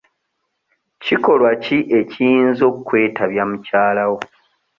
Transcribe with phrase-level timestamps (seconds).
[1.03, 4.19] Kikolwa ki ekiyinza okkwetabya mukyala wo.